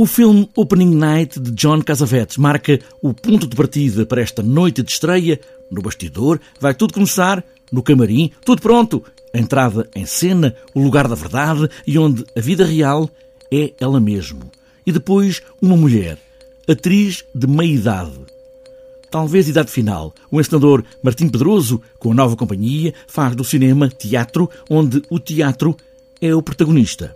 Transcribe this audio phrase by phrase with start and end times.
[0.00, 4.80] O filme Opening Night de John Cassavetes marca o ponto de partida para esta noite
[4.80, 5.40] de estreia.
[5.68, 9.02] No bastidor vai tudo começar, no camarim, tudo pronto.
[9.34, 13.10] A entrada em cena, o lugar da verdade e onde a vida real
[13.50, 14.48] é ela mesmo.
[14.86, 16.16] E depois uma mulher,
[16.68, 18.20] atriz de meia idade.
[19.10, 20.14] Talvez idade final.
[20.30, 25.76] O encenador Martim Pedroso, com a nova companhia, faz do cinema teatro, onde o teatro
[26.20, 27.12] é o protagonista.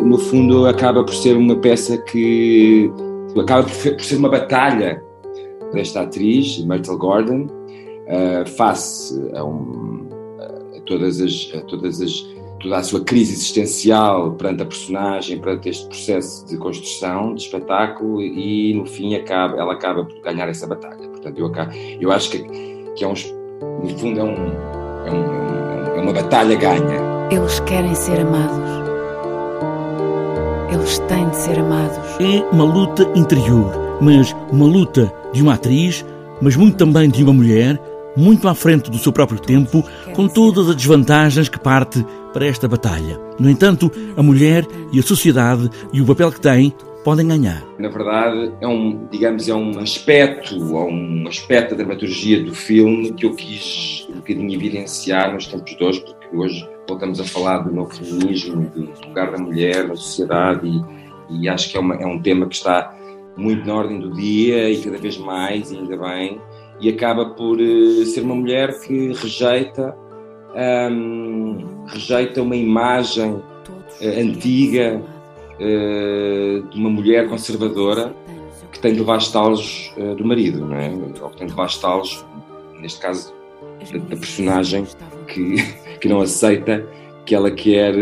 [0.00, 2.90] No fundo, acaba por ser uma peça que
[3.38, 5.02] acaba por ser uma batalha
[5.72, 10.06] desta atriz, Myrtle Gordon, uh, face a, um,
[10.76, 15.68] a, todas as, a todas as toda a sua crise existencial perante a personagem, perante
[15.68, 20.66] este processo de construção, de espetáculo, e no fim acaba, ela acaba por ganhar essa
[20.66, 21.08] batalha.
[21.08, 22.38] Portanto, eu, acabo, eu acho que,
[22.96, 23.14] que é um,
[23.82, 24.34] no fundo é, um,
[25.06, 27.28] é, um, é uma batalha ganha.
[27.30, 28.87] Eles querem ser amados.
[30.70, 31.96] Eles têm de ser amados.
[32.20, 36.04] É uma luta interior, mas uma luta de uma atriz,
[36.42, 37.80] mas muito também de uma mulher,
[38.16, 42.68] muito à frente do seu próprio tempo, com todas as desvantagens que parte para esta
[42.68, 43.18] batalha.
[43.38, 46.74] No entanto, a mulher e a sociedade e o papel que tem
[47.08, 47.66] podem ganhar.
[47.78, 53.14] Na verdade, é um, digamos, é um aspecto, ou um aspecto da dramaturgia do filme
[53.14, 57.60] que eu quis um bocadinho evidenciar nos tempos de hoje, porque hoje voltamos a falar
[57.60, 60.68] do novo feminismo, do lugar da mulher na sociedade
[61.30, 62.94] e, e acho que é, uma, é um tema que está
[63.38, 66.38] muito na ordem do dia e cada vez mais, e ainda bem,
[66.78, 69.96] e acaba por uh, ser uma mulher que rejeita
[71.86, 73.42] rejeita uma imagem uh,
[74.02, 75.02] antiga
[75.60, 78.14] uh, de uma mulher conservadora
[78.72, 80.90] que tem de levar estalos uh, do marido, não é?
[81.22, 82.24] ou que tem de levar estalos,
[82.80, 83.34] neste caso,
[83.92, 84.86] da, da personagem
[85.26, 85.56] que,
[86.00, 86.86] que não aceita
[87.24, 87.94] que ela quer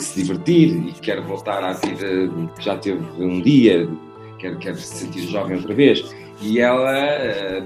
[0.00, 3.88] se divertir e quer voltar à vida que já teve um dia,
[4.38, 6.04] quer, quer se sentir jovem outra vez.
[6.40, 6.92] E ela,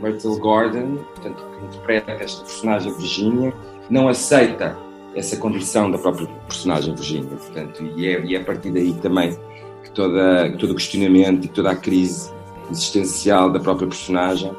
[0.02, 3.54] Myrtle Gordon, portanto, que interpreta esta personagem Virginia,
[3.88, 4.76] não aceita
[5.16, 9.37] essa condição da própria personagem Virginia, portanto, e é, e é a partir daí também
[9.82, 12.31] que, toda, que todo o questionamento e toda a crise
[12.71, 14.53] existencial da própria personagem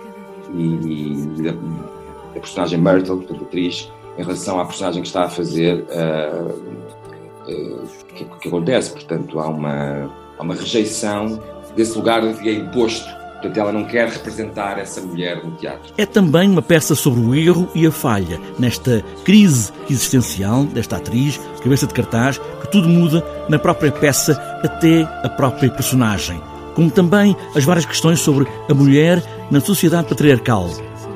[0.56, 5.30] e, e da, da, personagem Myrtle, portanto, atriz, em relação à personagem que está a
[5.30, 11.40] fazer, uh, uh, que, que acontece, portanto, há uma, há uma rejeição
[11.76, 15.94] desse lugar que é imposto Portanto, ela não quer representar essa mulher no teatro.
[15.96, 21.40] É também uma peça sobre o erro e a falha, nesta crise existencial desta atriz,
[21.64, 24.34] cabeça de cartaz, que tudo muda na própria peça,
[24.64, 26.42] até a própria personagem.
[26.74, 30.70] Como também as várias questões sobre a mulher na sociedade patriarcal.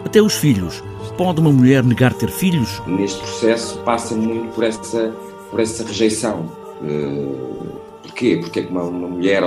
[0.06, 0.84] Até os filhos.
[1.18, 2.82] Pode uma mulher negar ter filhos?
[2.88, 5.14] Neste processo passa muito por essa,
[5.50, 6.50] por essa rejeição.
[6.82, 7.68] Uh,
[8.02, 8.38] porquê?
[8.42, 9.44] Porque é que uma, uma mulher,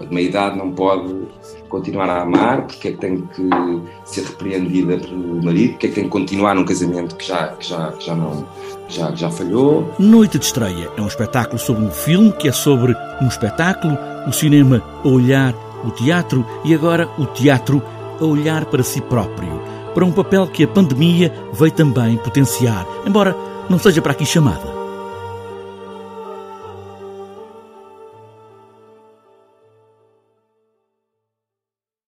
[0.00, 1.14] de meia idade não pode
[1.68, 3.48] continuar a amar, porque é que tem que
[4.04, 7.66] ser repreendida pelo marido, porque é que tem que continuar num casamento que já, que
[7.68, 8.46] já, que já não
[8.88, 9.94] já, já falhou.
[9.98, 13.96] Noite de Estreia é um espetáculo sobre um filme que é sobre um espetáculo,
[14.26, 15.54] o cinema a olhar
[15.84, 17.82] o teatro e agora o teatro
[18.20, 19.62] a olhar para si próprio,
[19.94, 23.34] para um papel que a pandemia veio também potenciar, embora
[23.68, 24.79] não seja para aqui chamada.